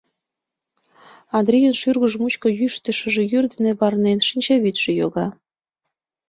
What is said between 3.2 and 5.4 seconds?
йӱр дене варнен, шинчавӱдшӧ йога.